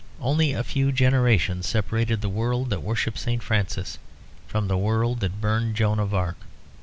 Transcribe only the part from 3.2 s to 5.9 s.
Francis from the world that burned